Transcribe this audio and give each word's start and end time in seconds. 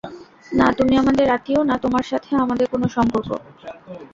না 0.51 0.67
তুমি 0.77 0.93
আমাদের 0.97 1.27
আত্মীয়, 1.29 1.61
না 1.63 1.75
তোমার 1.77 2.05
সাথে 2.11 2.29
আমাদের 2.35 2.67
কোনো 2.67 2.85
সম্পর্ক। 2.95 3.29